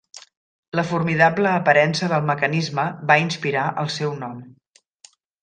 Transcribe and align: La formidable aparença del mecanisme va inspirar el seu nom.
La 0.77 0.85
formidable 0.91 1.51
aparença 1.57 2.09
del 2.13 2.25
mecanisme 2.31 2.87
va 3.13 3.19
inspirar 3.25 3.67
el 3.85 3.93
seu 3.99 4.19
nom. 4.25 4.43